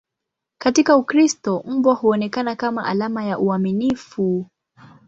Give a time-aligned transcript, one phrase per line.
[0.61, 4.45] Katika Ukristo, mbwa huonekana kama alama ya uaminifu.